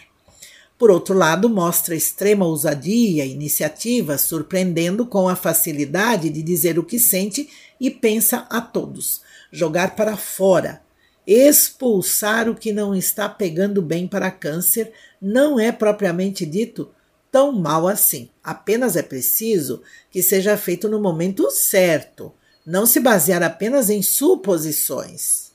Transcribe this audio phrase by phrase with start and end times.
[0.79, 6.85] Por outro lado, mostra extrema ousadia e iniciativa, surpreendendo com a facilidade de dizer o
[6.85, 7.49] que sente
[7.81, 10.83] e pensa a todos, jogar para fora,
[11.27, 16.91] expulsar o que não está pegando bem para câncer, não é propriamente dito
[17.31, 18.29] tão mal assim.
[18.43, 22.33] Apenas é preciso que seja feito no momento certo,
[22.67, 25.54] não se basear apenas em suposições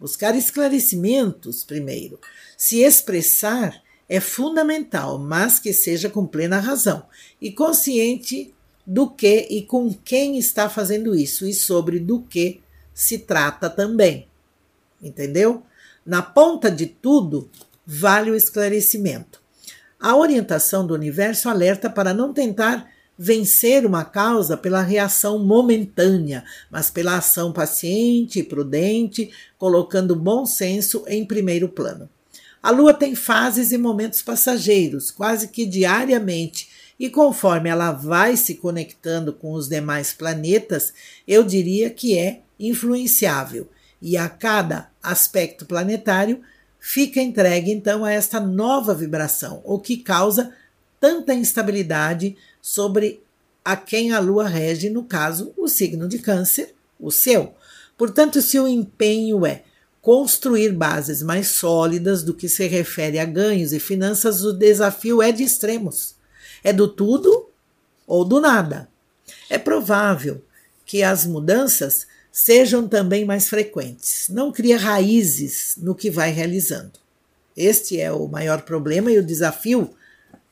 [0.00, 2.18] buscar esclarecimentos primeiro.
[2.56, 7.06] Se expressar é fundamental, mas que seja com plena razão
[7.40, 8.52] e consciente
[8.84, 12.60] do que e com quem está fazendo isso e sobre do que
[12.94, 14.26] se trata também.
[15.00, 15.62] Entendeu?
[16.04, 17.48] Na ponta de tudo,
[17.86, 19.40] vale o esclarecimento.
[20.00, 22.90] A orientação do universo alerta para não tentar
[23.22, 30.46] vencer uma causa pela reação momentânea, mas pela ação paciente e prudente, colocando o bom
[30.46, 32.08] senso em primeiro plano.
[32.62, 38.54] A Lua tem fases e momentos passageiros, quase que diariamente, e conforme ela vai se
[38.54, 40.94] conectando com os demais planetas,
[41.28, 43.68] eu diria que é influenciável.
[44.00, 46.40] E a cada aspecto planetário
[46.78, 50.54] fica entregue então a esta nova vibração, o que causa
[50.98, 53.22] tanta instabilidade sobre
[53.64, 57.54] a quem a lua rege, no caso, o signo de Câncer, o seu.
[57.96, 59.62] Portanto, se o empenho é
[60.00, 65.30] construir bases mais sólidas do que se refere a ganhos e finanças, o desafio é
[65.30, 66.14] de extremos.
[66.64, 67.48] É do tudo
[68.06, 68.88] ou do nada.
[69.48, 70.42] É provável
[70.86, 74.28] que as mudanças sejam também mais frequentes.
[74.28, 76.98] Não cria raízes no que vai realizando.
[77.56, 79.90] Este é o maior problema e o desafio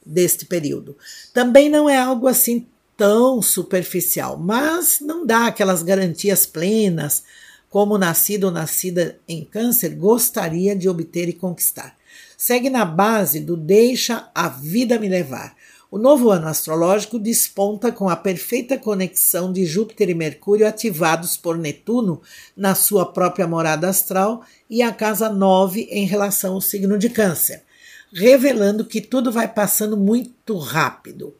[0.08, 0.96] deste período.
[1.34, 7.22] Também não é algo assim tão superficial, mas não dá aquelas garantias plenas
[7.70, 11.96] como nascido ou nascida em câncer gostaria de obter e conquistar.
[12.36, 15.54] Segue na base do deixa a vida me levar.
[15.90, 21.56] O novo ano astrológico desponta com a perfeita conexão de Júpiter e Mercúrio ativados por
[21.56, 22.20] Netuno
[22.56, 27.62] na sua própria morada astral e a casa 9 em relação ao signo de Câncer
[28.12, 31.34] revelando que tudo vai passando muito rápido.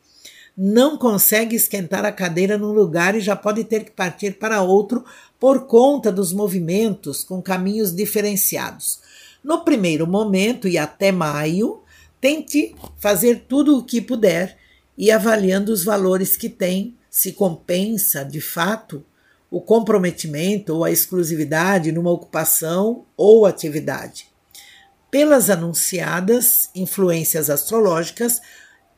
[0.56, 5.04] Não consegue esquentar a cadeira num lugar e já pode ter que partir para outro
[5.38, 9.00] por conta dos movimentos com caminhos diferenciados.
[9.42, 11.80] No primeiro momento e até maio,
[12.20, 14.58] tente fazer tudo o que puder
[14.96, 19.04] e avaliando os valores que tem, se compensa de fato
[19.50, 24.27] o comprometimento ou a exclusividade numa ocupação ou atividade
[25.10, 28.40] pelas anunciadas influências astrológicas,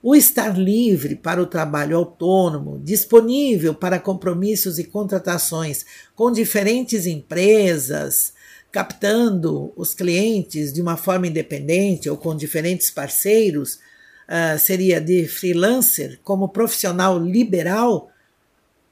[0.02, 5.84] o estar livre para o trabalho autônomo, disponível para compromissos e contratações
[6.14, 8.32] com diferentes empresas,
[8.72, 16.18] captando os clientes de uma forma independente ou com diferentes parceiros, uh, seria de freelancer
[16.22, 18.10] como profissional liberal,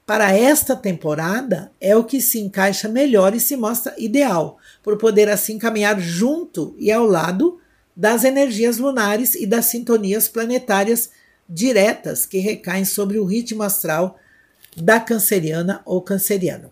[0.09, 5.29] para esta temporada é o que se encaixa melhor e se mostra ideal, por poder
[5.29, 7.59] assim caminhar junto e ao lado
[7.95, 11.11] das energias lunares e das sintonias planetárias
[11.47, 14.17] diretas que recaem sobre o ritmo astral
[14.75, 16.71] da canceriana ou canceriano.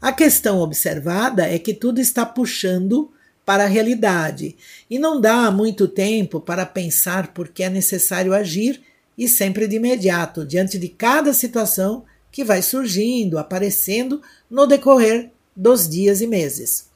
[0.00, 3.10] A questão observada é que tudo está puxando
[3.44, 4.56] para a realidade
[4.88, 8.80] e não dá muito tempo para pensar porque é necessário agir
[9.18, 15.88] e sempre de imediato, diante de cada situação que vai surgindo, aparecendo no decorrer dos
[15.88, 16.88] dias e meses.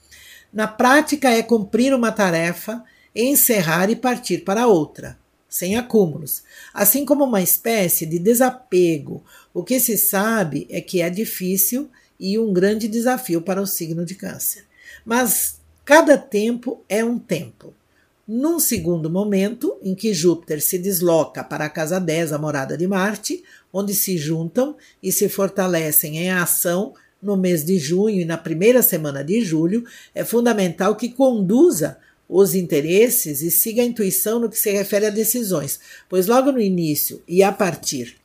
[0.52, 2.84] Na prática, é cumprir uma tarefa,
[3.14, 6.42] encerrar e partir para outra, sem acúmulos,
[6.72, 9.24] assim como uma espécie de desapego.
[9.52, 14.04] O que se sabe é que é difícil e um grande desafio para o signo
[14.04, 14.64] de Câncer.
[15.04, 17.74] Mas cada tempo é um tempo.
[18.26, 22.86] Num segundo momento, em que Júpiter se desloca para a casa 10, a morada de
[22.86, 28.38] Marte, onde se juntam e se fortalecem em ação no mês de junho e na
[28.38, 29.84] primeira semana de julho,
[30.14, 35.10] é fundamental que conduza os interesses e siga a intuição no que se refere a
[35.10, 35.78] decisões,
[36.08, 38.16] pois logo no início e a partir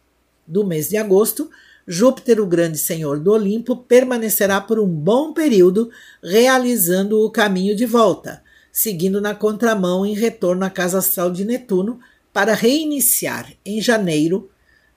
[0.48, 1.50] do mês de agosto,
[1.86, 5.90] Júpiter, o grande senhor do Olimpo, permanecerá por um bom período
[6.24, 12.00] realizando o caminho de volta seguindo na contramão em retorno à casa astral de Netuno,
[12.31, 14.50] para reiniciar em janeiro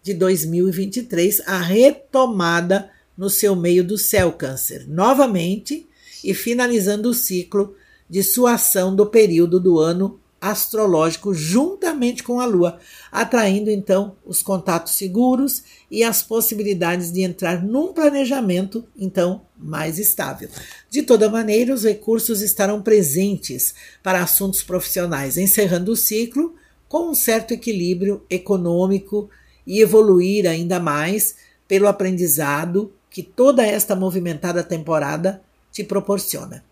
[0.02, 5.86] de 2023 a retomada no seu meio do céu Câncer, novamente
[6.24, 7.74] e finalizando o ciclo
[8.08, 12.80] de sua ação do período do ano astrológico juntamente com a Lua,
[13.12, 20.48] atraindo então os contatos seguros e as possibilidades de entrar num planejamento então mais estável.
[20.90, 23.72] De toda maneira, os recursos estarão presentes
[24.02, 26.56] para assuntos profissionais, encerrando o ciclo
[26.88, 29.30] com um certo equilíbrio econômico
[29.64, 31.36] e evoluir ainda mais
[31.68, 35.40] pelo aprendizado que toda esta movimentada temporada
[35.70, 36.64] te proporciona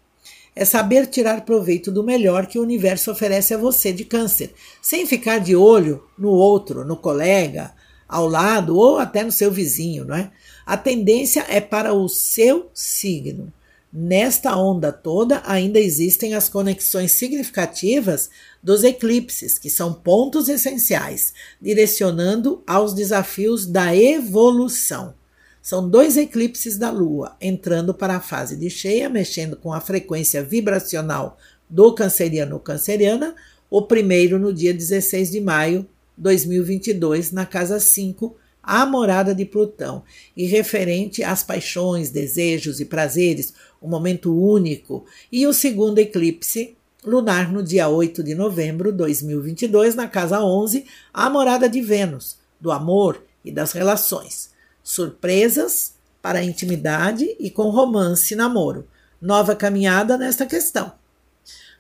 [0.54, 4.52] é saber tirar proveito do melhor que o universo oferece a você de câncer,
[4.82, 7.72] sem ficar de olho no outro, no colega,
[8.08, 10.30] ao lado ou até no seu vizinho, não é?
[10.66, 13.52] A tendência é para o seu signo.
[13.92, 18.30] Nesta onda toda, ainda existem as conexões significativas
[18.62, 25.14] dos eclipses, que são pontos essenciais, direcionando aos desafios da evolução.
[25.62, 30.42] São dois eclipses da Lua entrando para a fase de cheia, mexendo com a frequência
[30.42, 31.36] vibracional
[31.68, 33.34] do canceriano ou canceriana,
[33.68, 35.82] o primeiro no dia 16 de maio
[36.16, 40.02] de 2022, na casa 5, a morada de Plutão,
[40.34, 43.52] e referente às paixões, desejos e prazeres,
[43.82, 46.74] um momento único, e o segundo eclipse
[47.04, 52.38] lunar no dia 8 de novembro de 2022, na casa 11, a morada de Vênus,
[52.58, 54.49] do amor e das relações
[54.82, 58.86] surpresas para a intimidade e com romance e namoro.
[59.20, 60.92] Nova caminhada nesta questão.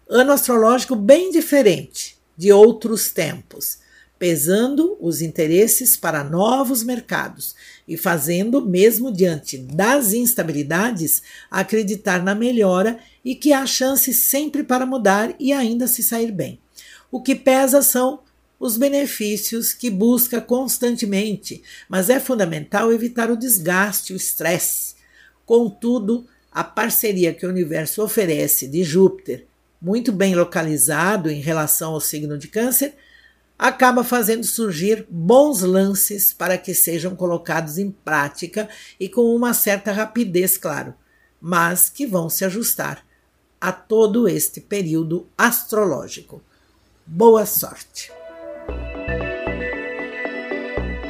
[0.08, 3.78] Ano astrológico bem diferente de outros tempos,
[4.18, 7.54] pesando os interesses para novos mercados
[7.86, 14.84] e fazendo, mesmo diante das instabilidades, acreditar na melhora e que há chance sempre para
[14.84, 16.60] mudar e ainda se sair bem.
[17.10, 18.20] O que pesa são
[18.60, 24.96] os benefícios que busca constantemente, mas é fundamental evitar o desgaste, o estresse.
[25.46, 29.46] Contudo, a parceria que o universo oferece de Júpiter,
[29.80, 32.94] muito bem localizado em relação ao signo de Câncer,
[33.58, 38.68] acaba fazendo surgir bons lances para que sejam colocados em prática
[38.98, 40.94] e com uma certa rapidez, claro,
[41.40, 43.04] mas que vão se ajustar
[43.58, 46.42] a todo este período astrológico.
[47.06, 48.19] Boa sorte!